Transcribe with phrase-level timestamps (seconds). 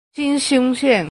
[0.13, 0.99] 新兴线